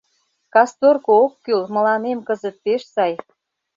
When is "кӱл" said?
1.43-1.61